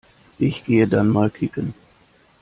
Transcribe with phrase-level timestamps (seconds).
[0.39, 1.75] Ich gehe dann mal kicken.